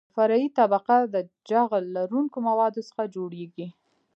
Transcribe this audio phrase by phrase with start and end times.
[0.15, 1.15] فرعي طبقه د
[1.49, 3.67] جغل لرونکو موادو څخه جوړیږي